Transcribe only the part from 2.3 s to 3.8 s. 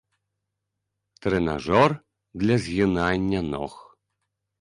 для згінання ног.